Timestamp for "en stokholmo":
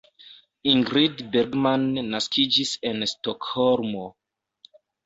2.93-4.13